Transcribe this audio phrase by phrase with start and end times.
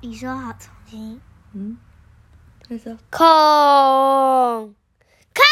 [0.00, 1.20] 你说好重新。
[1.54, 1.76] 嗯，
[2.68, 2.96] 再说。
[3.10, 4.76] 空，
[5.34, 5.44] 看，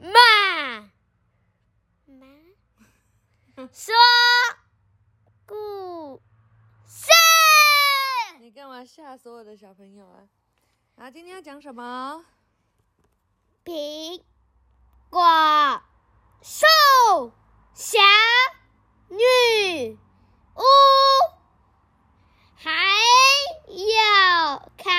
[0.00, 0.88] 马，
[2.06, 3.94] 马，说
[5.44, 6.22] 故
[6.86, 7.10] 事。
[8.40, 10.26] 你干嘛吓死我的小朋友啊？
[10.96, 12.24] 啊，今天要讲什么？
[13.62, 14.22] 苹
[15.10, 15.82] 果
[16.40, 16.64] 树
[17.80, 17.96] 小
[19.08, 19.96] 女
[20.56, 20.62] 巫，
[22.56, 22.72] 还
[23.68, 24.92] 有坎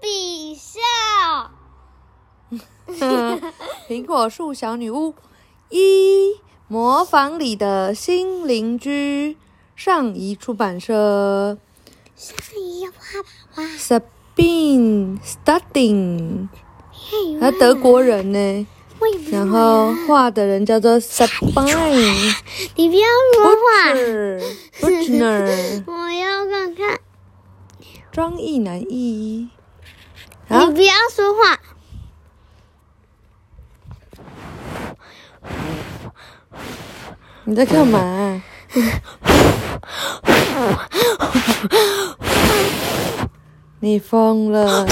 [0.00, 0.78] 比兽。
[3.88, 5.16] 苹果树小女巫
[5.70, 9.36] 一模仿里的新邻居，
[9.74, 11.58] 上一出版社
[12.14, 12.94] 上一画
[13.56, 16.48] 爸爸，Sabine Studing，
[16.92, 18.66] 嘿他德国人呢，
[19.30, 22.34] 然后画的人叫做 Sabine
[22.76, 23.92] 你不要说话
[24.80, 26.98] Butcher， 我要看看。
[28.12, 29.48] 张译南译。
[30.48, 31.58] 好你，不要说话。
[37.44, 38.40] 你在干嘛、
[43.80, 44.86] 你疯了？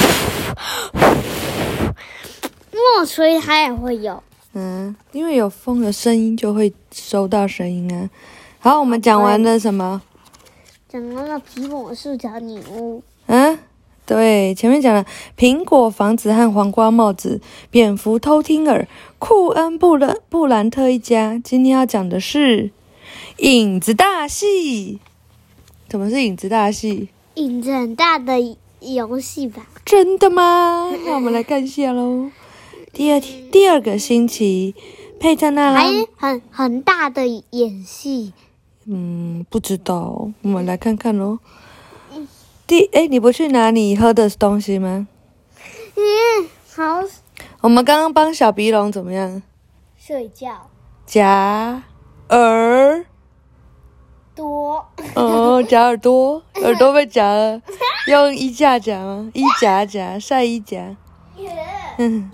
[2.97, 4.23] 墨吹它也会有。
[4.53, 8.11] 嗯，因为有风的声音就会收到声音啊。
[8.59, 10.03] 好，我们讲完了什么？
[10.89, 13.59] 讲完了苹果树小女巫，啊，
[14.05, 15.07] 对，前面讲了
[15.39, 18.89] 苹果房子和黄瓜帽子、蝙蝠偷听耳、
[19.21, 21.41] 库恩布兰布兰特一家。
[21.43, 22.73] 今天要讲的是
[23.39, 24.99] 影子大戏。
[25.89, 27.09] 怎么是影子大戏？
[27.35, 29.65] 影子很大的游戏吧？
[29.85, 30.91] 真的吗？
[31.07, 32.31] 那我们来看一下喽。
[32.93, 34.75] 第二天，第二个星期，
[35.19, 38.33] 佩特纳拉还，很很大的演戏。
[38.87, 41.39] 嗯，不知道，我们来看看喽。
[42.67, 45.07] 第，哎，你不去拿你喝的东西吗？
[45.97, 47.09] 嗯，好
[47.61, 49.43] 我们刚刚帮小鼻龙怎么样？
[49.97, 50.69] 睡觉
[51.07, 51.83] 夹
[52.31, 53.05] 耳，
[54.35, 54.87] 朵。
[55.15, 57.61] 哦，夹耳朵， 耳朵被夹了，
[58.09, 59.31] 用衣架夹吗？
[59.35, 60.97] 衣夹夹，晒衣夹。
[61.99, 62.31] 嗯，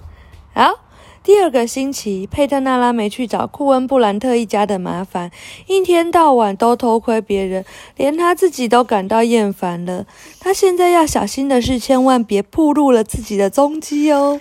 [0.56, 0.80] 好。
[1.22, 5.32] 第二个星期，佩特纳拉没去找库恩布兰特一家的麻烦，
[5.66, 7.64] 一天到晚都偷窥别人，
[7.96, 10.06] 连他自己都感到厌烦了。
[10.38, 14.40] 他现在要小心的是，千万别暴露了自己的踪迹哦。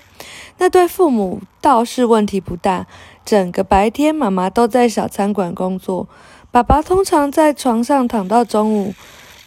[0.60, 2.86] 那对父母倒是问题不大，
[3.26, 6.08] 整个白天妈妈都在小餐馆工作，
[6.52, 8.94] 爸爸通常在床上躺到中午，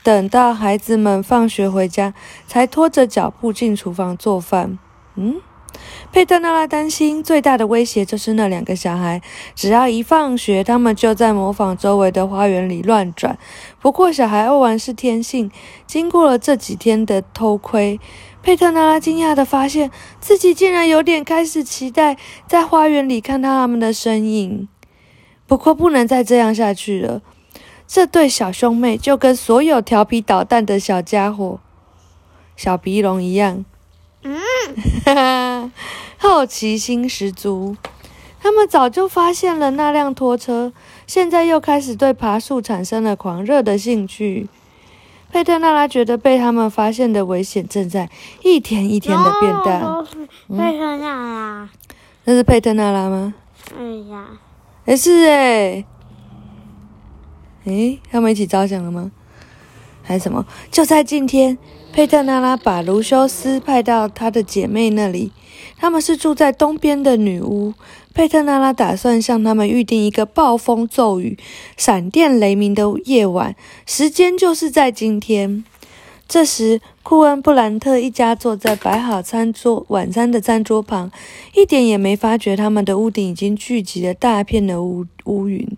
[0.02, 2.12] 等到孩子们放学回家，
[2.48, 4.76] 才拖着脚步进厨房做饭。
[5.14, 5.40] 嗯。
[6.10, 9.20] 佩特纳拉担心最大的威胁就是那两个小孩，
[9.54, 13.38] 只要一放学，他们就在模仿周围的花园里乱转。
[13.80, 15.50] 不过，小孩爱玩是天性。
[15.86, 18.00] 经过了这几天的偷窥，
[18.42, 24.68] 佩特纳拉惊讶地发现自己竟然有点开始期待在花园里看到他们的身影。
[25.46, 27.20] 不过，不能再这样下去了。
[27.86, 31.60] 这对小兄妹就跟所有调皮捣蛋的小家伙、
[32.56, 33.64] 小鼻龙一样。
[35.04, 35.72] 哈哈，
[36.16, 37.76] 好奇心十足。
[38.40, 40.72] 他们早就发现了那辆拖车，
[41.06, 44.48] 现在又开始对爬树产生了狂热的兴趣。
[45.30, 48.08] 佩特纳拉觉得被他们发现的危险正在
[48.42, 49.80] 一天一天的变大。
[49.86, 50.06] 哦
[50.46, 51.68] 为什么啦？
[52.24, 53.34] 那是佩特纳拉吗？
[53.76, 54.26] 哎呀，
[54.86, 55.84] 也是诶。
[57.64, 59.10] 诶，他们一起着想了吗？
[60.02, 60.46] 还是什么？
[60.70, 61.58] 就在今天，
[61.98, 65.32] 佩特纳拉把卢修斯派到她的姐妹那里。
[65.78, 67.74] 他们是住在东边的女巫。
[68.14, 71.36] 佩特纳拉打算向他们预定一个暴风骤雨、
[71.76, 75.64] 闪电雷鸣的夜晚，时间就是在今天。
[76.28, 81.10] 这时，库恩布兰特一家坐在摆好餐桌晚餐的餐桌旁，
[81.56, 85.68] 一点也没发觉他们的屋顶已经聚集了大片的乌乌云。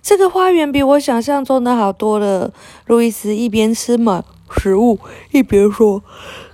[0.00, 2.52] 这个花园比我想象中的好多了。
[2.86, 4.98] 路易斯一边吃满食物，
[5.30, 6.02] 一边说：“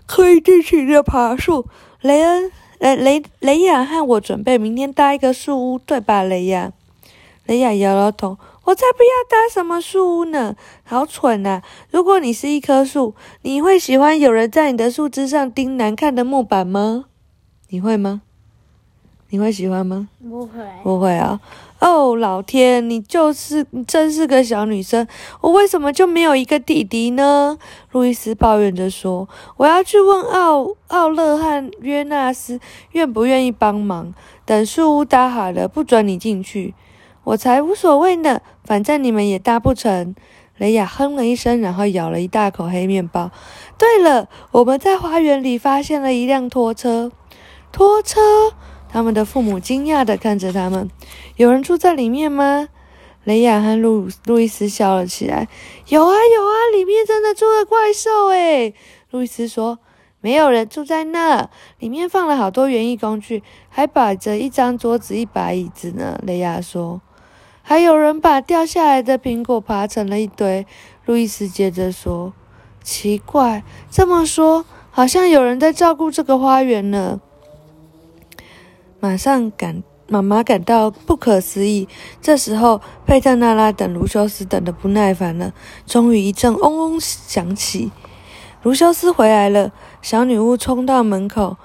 [0.07, 1.67] 可以尽情的爬树。”
[2.01, 6.73] 雷恩，雷，雷雷雅和我准备明天搭一个树屋，对吧，雷雅？
[7.47, 10.55] 雷雅摇摇头：“我才不要搭什么树屋呢，
[10.85, 11.63] 好蠢啊！
[11.91, 17.07] 如果你是一棵树，你会喜欢有人在你的树枝上钉难看的木板吗？
[17.71, 18.21] 你会吗？
[19.31, 20.09] 你会喜欢吗？
[20.23, 20.51] 不会。
[20.83, 21.31] 不会啊！
[21.33, 21.41] 哦，
[21.81, 25.07] 哦老天，你就是你真是个小女生，
[25.41, 27.57] 我为什么就没有一个弟弟呢？
[27.93, 29.29] 路易斯抱怨着说
[29.59, 32.59] ：“我要去问奥奥勒和约纳斯
[32.93, 34.13] 愿不愿意帮忙。
[34.45, 36.75] 等树屋搭好了，不准你进去。
[37.25, 40.15] 我才无所谓呢，反正你们也搭不成。
[40.57, 43.31] 雷亚哼了一声，然后咬了一大口黑面包。
[43.79, 47.13] 对了，我们在花园里发现了一辆拖车。
[47.71, 48.19] 拖车？
[48.99, 50.91] 他们的父母惊讶地看着他们。
[51.37, 52.67] 有人住在里面吗？
[53.23, 55.47] 雷亚和路路易斯笑了起来。
[55.87, 58.75] 有啊有啊，里面真的住了怪兽诶。
[59.13, 59.79] 路易斯说。
[60.21, 61.49] 没有人住在那，
[61.79, 66.19] 里面放了好多园艺工具，还摆着一张桌子、一把椅子呢。
[66.27, 67.01] 雷亚说。
[67.63, 70.67] 还有人把掉下来的苹果爬成了一堆。
[71.07, 72.33] 路易斯接着说。
[72.83, 73.63] 奇怪，
[73.93, 77.21] 这么说，好像有人在照顾这个花园呢。
[79.01, 81.87] 马上感妈妈感到不可思议。
[82.21, 85.53] 这时候，佩特娜拉等卢修斯等得不耐烦了。
[85.87, 87.91] 终于，一阵嗡嗡响起，
[88.63, 89.73] 卢修斯回来了。
[90.03, 91.57] 小女巫冲到门口，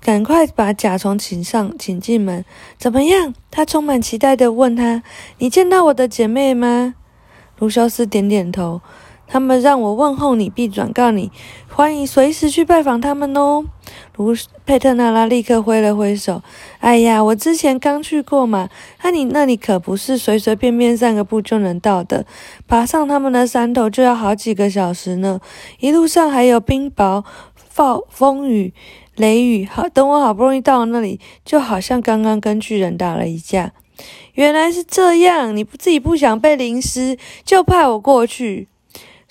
[0.00, 2.44] 赶快把甲虫请上，请进门。
[2.76, 3.32] 怎么样？
[3.50, 5.02] 她充满期待地问他
[5.38, 6.94] ：“你见到我的姐妹吗？”
[7.60, 8.80] 卢修斯点点头。
[9.26, 11.30] 他们让我问候你，并转告你，
[11.68, 13.64] 欢迎随时去拜访他们哦。
[14.16, 14.34] 卢
[14.64, 16.42] 佩特纳拉立刻挥了挥手。
[16.78, 18.68] 哎呀，我之前刚去过嘛，
[19.02, 22.24] 那你那里可不是随随便便散个步就能到的，
[22.68, 25.40] 爬上他们的山头就要好几个小时呢。
[25.80, 27.24] 一路上还有冰雹、
[27.74, 28.72] 暴风雨、
[29.16, 29.64] 雷雨。
[29.64, 33.72] 好，等我好不容易到了那里，就好像刚刚跟巨人打了一架。
[34.34, 38.68] 原来是这样，你自己不想被淋湿，就派我过去。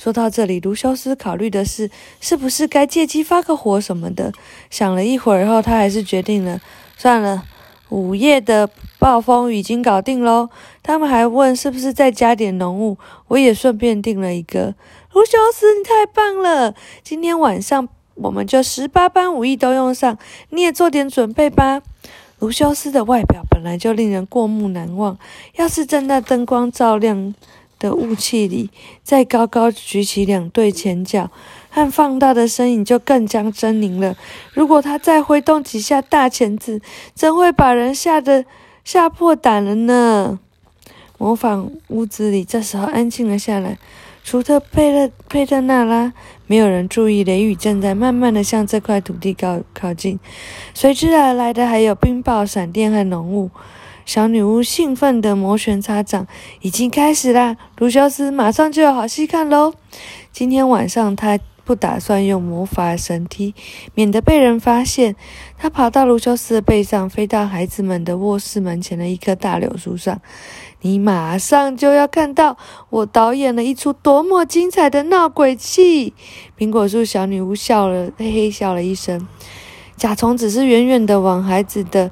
[0.04, 1.90] 说到这里，卢修斯考虑的是，
[2.20, 4.34] 是不是该借机发个火什么的。
[4.70, 6.60] 想了一会儿后，他还是决定了，
[6.98, 7.46] 算了。
[7.88, 8.70] 午夜的
[9.00, 10.50] 暴风雨已经搞定喽。
[10.82, 12.98] 他们还问是不是再加点浓雾，
[13.30, 14.76] 我也顺便订了一个。
[15.14, 16.76] 卢修斯，你太棒了！
[17.02, 20.18] 今天晚上我们就十八般武艺都用上，
[20.50, 21.82] 你也做点准备吧。
[22.40, 25.18] 卢修斯的外表本来就令人过目难忘，
[25.56, 27.34] 要是正在灯光照亮。
[27.84, 28.70] 的雾气里，
[29.04, 31.30] 再高高举起两对前脚，
[31.70, 34.16] 和放大的身影就更加狰狞了。
[34.54, 36.82] 如果他再挥动几下大钳子，
[37.14, 38.46] 真会把人吓得
[38.86, 40.40] 吓破胆了呢。
[41.18, 43.78] 模仿屋子里这时候安静了下来，
[44.24, 46.14] 除了佩勒佩特纳拉，
[46.48, 50.18] 没有人注意雷雨正在慢慢的向这块土地靠靠近，
[50.74, 53.52] 随之而来的还有冰雹、闪电和浓雾。
[54.06, 56.28] 小女巫兴奋地摩拳擦掌，
[56.62, 57.56] 已经开始啦！
[57.78, 59.74] 卢修斯马上就有好戏看喽！
[60.32, 63.56] 今天晚上他不打算用魔法神梯，
[63.94, 65.16] 免得被人发现。
[65.58, 70.20] 他跑到卢修斯的背上，飞到孩子们的卧室门前的一棵大柳树上。
[70.82, 72.58] 你马上就要看到
[72.90, 76.14] 我导演了一出多么精彩的闹鬼戏！
[76.60, 79.26] 苹果树小女巫笑了，嘿嘿笑了一声。
[79.96, 82.12] 甲虫只是远远地往孩子的。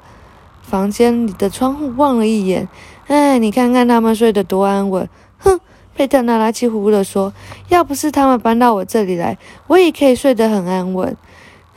[0.72, 2.66] 房间里的窗户望了一眼，
[3.06, 5.06] 哎，你看看他们睡得多安稳。
[5.36, 5.60] 哼，
[5.94, 7.34] 佩特纳拉气呼呼地说
[7.68, 9.36] ：“要不是他们搬到我这里来，
[9.66, 11.14] 我也可以睡得很安稳。”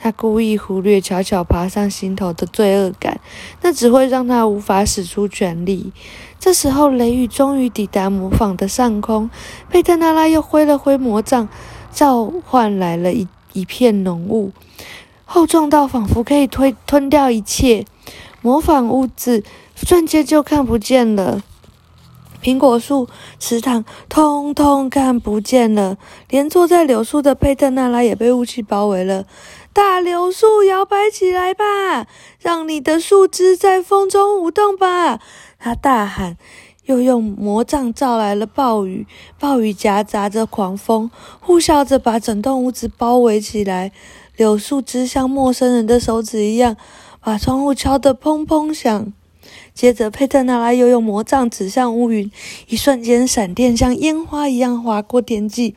[0.00, 3.20] 他故意忽略悄悄爬上心头的罪恶感，
[3.60, 5.92] 那只会让他无法使出全力。
[6.38, 9.28] 这时候，雷雨终于抵达模仿的上空，
[9.68, 11.50] 佩特纳拉又挥了挥魔杖，
[11.92, 14.52] 召唤来了一一片浓雾，
[15.26, 17.84] 厚重到仿佛可以推吞掉一切。
[18.46, 19.42] 模仿物质
[19.74, 21.42] 瞬间就看不见了，
[22.40, 23.08] 苹果树、
[23.40, 25.98] 池塘通通看不见了，
[26.30, 29.26] 连坐在柳树的佩特纳拉也被雾气包围了。
[29.72, 32.06] 大柳树摇摆起来吧，
[32.38, 35.18] 让你的树枝在风中舞动吧！
[35.58, 36.36] 他大喊，
[36.84, 39.08] 又用魔杖召来了暴雨，
[39.40, 41.10] 暴雨夹杂着狂风，
[41.40, 43.90] 呼啸着把整栋屋子包围起来。
[44.36, 46.76] 柳树枝像陌生人的手指一样。
[47.26, 49.12] 把窗户敲得砰砰响，
[49.74, 52.30] 接着佩特纳拉又用魔杖指向乌云，
[52.68, 55.74] 一瞬间，闪电像烟花一样划过天际。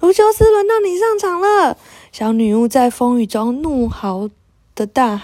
[0.00, 1.76] 卢修斯，轮到你上场了！
[2.10, 4.28] 小女巫在风雨中怒嚎
[4.74, 5.22] 的大，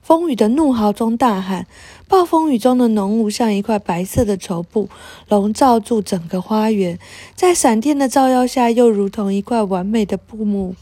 [0.00, 1.66] 风雨的怒嚎中大喊。
[2.06, 4.88] 暴风雨中的浓雾像一块白色的绸布，
[5.28, 6.96] 笼罩住整个花园，
[7.34, 10.76] 在闪电的照耀下，又如同一块完美的布幕。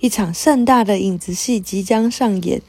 [0.00, 2.60] 一场盛大的影子戏即将上演。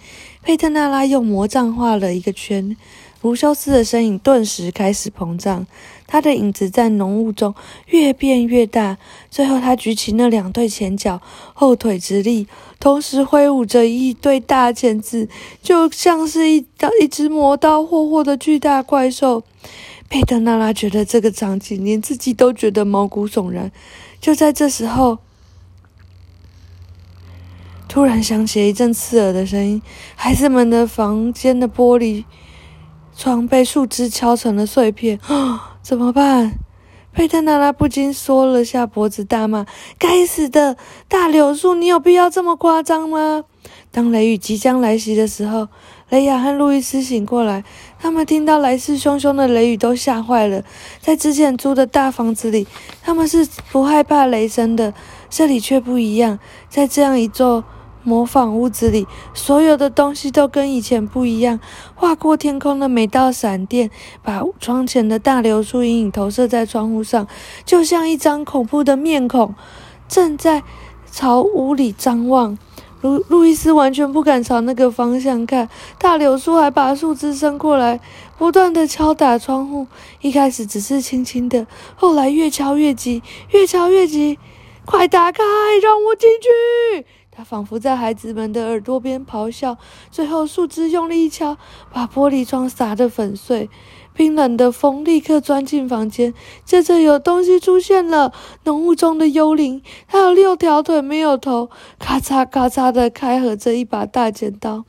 [0.45, 2.77] 佩特纳拉用魔杖画了一个圈，
[3.23, 5.65] 卢修斯的身影顿时开始膨胀，
[6.05, 7.55] 他的影子在浓雾中
[7.87, 8.99] 越变越大。
[9.31, 11.19] 最后，他举起那两对前脚，
[11.55, 12.45] 后腿直立，
[12.79, 15.27] 同时挥舞着一对大钳子，
[15.63, 19.41] 就像是一刀一只磨刀霍霍的巨大怪兽。
[20.07, 23.71] 佩特纳拉觉得这个场景连自己都觉得毛骨悚然。
[24.21, 25.17] 就在这时候。
[27.95, 29.81] 突然响起一阵刺耳的声音，
[30.17, 32.25] 孩子们的房间的玻璃
[33.15, 35.17] 窗被树枝敲成了碎片。
[35.81, 36.55] 怎么办？
[37.13, 39.65] 佩特娜拉不禁缩了下脖子，大骂
[39.97, 40.75] ：“该死的
[41.07, 43.45] 大柳树，你有必要这么夸张吗？”
[43.91, 45.69] 当雷雨即将来袭的时候，
[46.09, 47.63] 雷亚和路易斯醒过来，
[47.97, 50.65] 他们听到来势汹汹的雷雨，都吓坏了。
[50.99, 52.67] 在之前租的大房子里，
[53.01, 54.93] 他们是不害怕雷声的，
[55.29, 56.37] 这里却不一样。
[56.67, 57.63] 在这样一座
[58.05, 61.59] 模仿屋子里，所有的东西都跟以前不一样。
[61.95, 63.89] 划过天空的每道闪电，
[64.23, 67.27] 把窗前的大柳树阴影投射在窗户上，
[67.65, 69.55] 就像一张恐怖的面孔，
[70.07, 70.63] 正在
[71.11, 72.57] 朝屋里张望。
[73.01, 75.67] 路路易斯完全不敢朝那个方向看，
[75.99, 77.99] 大柳树还把树枝伸过来，
[78.37, 79.85] 不断的敲打窗户。
[80.21, 83.21] 一开始只是轻轻的，后来越敲越急，
[83.51, 84.37] 越敲越急。
[84.85, 85.43] 快打开，
[85.81, 87.05] 让我进去！
[87.35, 89.77] 他仿佛在孩子们的耳朵边咆哮，
[90.09, 91.57] 最后树枝用力一敲，
[91.91, 93.69] 把玻璃窗砸得粉碎。
[94.13, 98.31] 冰冷的风立刻钻进房间，接着有东西出现了，
[98.63, 104.85] 浓雾中的幽灵，它有六条腿，没有头，咔嚓咔嚓的开合着一把大剪刀。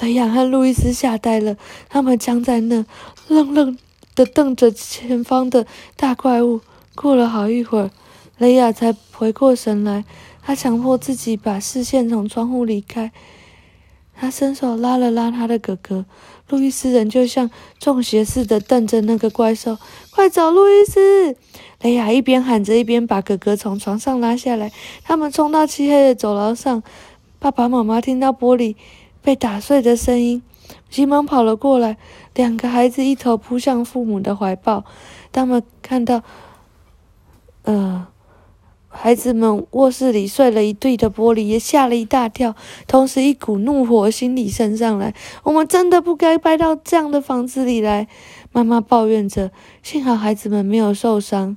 [0.00, 1.56] 雷亚和路易斯吓呆了，
[1.88, 2.84] 他们僵在那，
[3.28, 3.78] 愣愣
[4.14, 6.60] 的瞪着前方的大怪物。
[6.94, 7.90] 过了好一会儿，
[8.36, 10.04] 雷亚才回过神来。
[10.42, 13.12] 他强迫自己把视线从窗户离开。
[14.14, 16.04] 他伸手拉了拉他的哥哥，
[16.48, 19.78] 路易斯人就像中邪似的瞪着那个怪兽。
[20.10, 21.34] 快走，路易斯！
[21.80, 24.70] 雷亚一边喊着，一边把哥哥从床上拉下来。
[25.02, 26.82] 他们冲到漆黑的走廊上。
[27.38, 28.76] 爸爸妈妈听到玻璃
[29.22, 30.42] 被打碎的声音，
[30.90, 31.96] 急忙跑了过来。
[32.34, 34.84] 两个孩子一头扑向父母的怀抱。
[35.32, 36.22] 他们看到，
[37.62, 38.06] 呃。
[38.94, 42.54] 孩子们卧室里碎了一地的玻璃，也吓了一大跳，
[42.86, 45.14] 同时一股怒火心里升上来。
[45.42, 48.06] 我们真的不该搬到这样的房子里来，
[48.52, 49.50] 妈妈抱怨着。
[49.82, 51.56] 幸好孩子们没有受伤。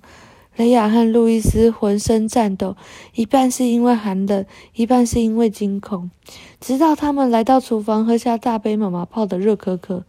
[0.55, 2.77] 雷亚和路易斯浑身颤抖，
[3.13, 6.09] 一半是因为寒冷，一半是因为惊恐。
[6.61, 10.05] 直到他们来到厨房，喝下大杯妈妈泡的热可可，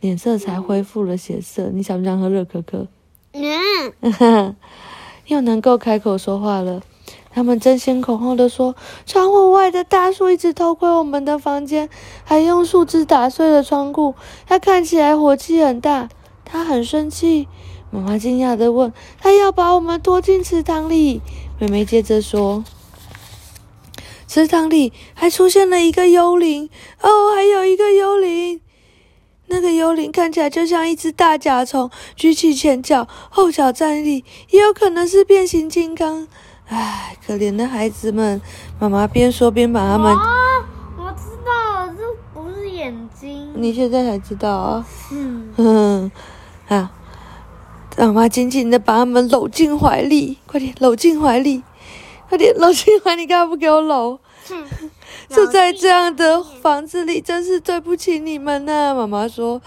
[0.00, 1.70] 脸色才恢复了血色。
[1.72, 2.86] 你想不想喝热可可？
[3.32, 4.54] 嗯。
[5.28, 6.82] 又能够开口说话了，
[7.30, 8.74] 他们争先恐后的说
[9.06, 11.88] ：“窗户外的大树一直偷窥我们的房间，
[12.24, 14.14] 还用树枝打碎了窗户。
[14.46, 16.08] 他看起来火气很大，
[16.44, 17.46] 他很生气。”
[17.90, 21.20] 妈妈惊讶的问：“他要把我们拖进池塘里？”
[21.60, 22.64] 妹妹接着说
[24.26, 26.70] ：“池塘里还出现了一个幽灵
[27.02, 28.60] 哦，还有一个幽灵。”
[29.48, 36.28] 那个幽灵看起来就像一只大甲虫，举起前脚，后脚站立，也有可能是变形金刚。
[36.68, 38.40] 唉，可怜的孩子们！
[38.78, 40.14] 妈妈边说边把他们……
[40.98, 42.02] 我知道了，这
[42.34, 43.50] 不是眼睛。
[43.54, 44.86] 你现在才知道啊？
[45.10, 46.12] 嗯嗯，
[46.68, 46.90] 啊！
[47.96, 51.62] 妈妈紧紧的把他们搂进怀里，快点搂进怀里，
[52.28, 54.20] 快点搂进怀里，干嘛不给我搂？
[55.28, 58.94] 住在这样的房子里，真是对不起你们呐！
[58.94, 59.60] 妈妈说。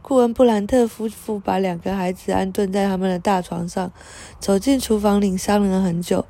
[0.00, 3.92] 库恩·布兰特夫妇把两个孩子安顿在他们的大床上，
[4.40, 6.24] 走进厨房里商量了很久，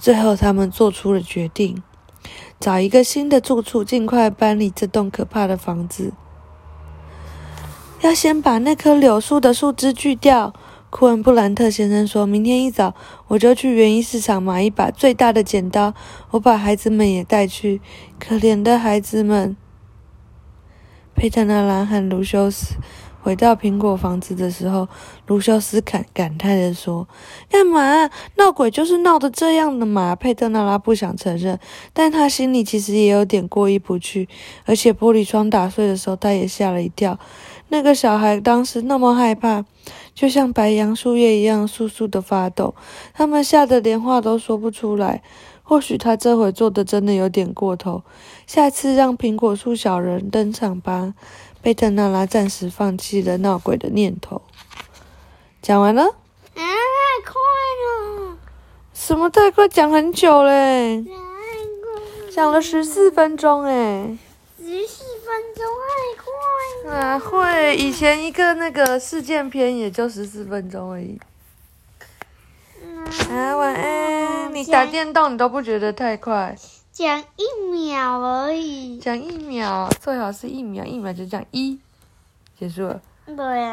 [0.00, 1.80] 最后他们做出了决定：
[2.58, 6.12] 找一个新的住处，尽快搬离这栋可怕的房子。
[8.00, 10.52] 要先把那棵柳树的树枝锯掉。
[10.90, 12.94] 库恩·布兰特先生说：“明天一早，
[13.26, 15.92] 我就去园艺市场买一把最大的剪刀。
[16.30, 17.80] 我把孩子们也带去。
[18.18, 19.56] 可怜的孩子们。”
[21.14, 22.76] 佩特纳拉和卢修斯
[23.20, 24.88] 回到苹果房子的时候，
[25.26, 27.06] 卢修斯感感叹地说
[27.50, 28.70] ：“干嘛闹鬼？
[28.70, 31.58] 就是闹得这样的嘛。”佩特纳拉不想承认，
[31.92, 34.26] 但他心里其实也有点过意不去。
[34.64, 37.18] 而且玻璃窗打碎的时候，他也吓了一跳。
[37.68, 39.64] 那个小孩当时那么害怕，
[40.14, 42.74] 就像白杨树叶一样簌簌的发抖。
[43.14, 45.22] 他们吓得连话都说不出来。
[45.62, 48.02] 或许他这回做的真的有点过头，
[48.46, 51.12] 下次让苹果树小人登场吧。
[51.60, 54.40] 贝特娜拉暂时放弃了闹鬼的念头。
[55.60, 56.04] 讲完了？
[56.04, 56.14] 啊，
[56.54, 56.62] 太
[57.22, 57.34] 快
[57.82, 58.38] 了！
[58.94, 59.68] 什么太快？
[59.68, 61.04] 讲很久嘞，
[62.34, 64.16] 讲了十四分钟哎。
[64.56, 65.97] 十四分钟太
[66.90, 71.18] 啊，会，以前一个那个事件片也就十四分钟而已。
[73.30, 74.54] 啊，晚安！
[74.54, 76.56] 你打电动你都不觉得太快？
[76.92, 78.98] 讲一秒而已。
[78.98, 81.78] 讲一秒，最好是一秒，一秒就讲一，
[82.58, 83.00] 结束了。
[83.26, 83.36] 对。